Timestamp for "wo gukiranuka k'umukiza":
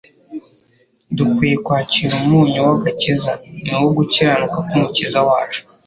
3.81-5.19